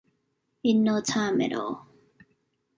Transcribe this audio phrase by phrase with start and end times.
[0.63, 1.85] In no time at all.